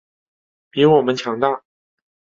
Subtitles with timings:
[0.71, 1.61] 比我们强大